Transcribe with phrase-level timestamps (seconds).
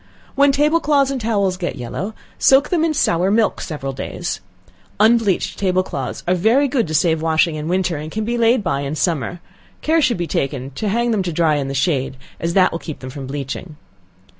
[0.33, 4.41] When table cloths and towels get yellow, soak them in sour milk several days.
[4.99, 8.63] Unbleached table cloths are very good to save washing in winter, and can be laid
[8.63, 9.41] by in summer,
[9.83, 12.79] care should be taken to hang them to dry in the shade, as that will
[12.79, 13.75] keep them from bleaching.